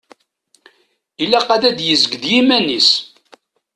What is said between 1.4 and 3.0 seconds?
ad d-yezg d yiman-is.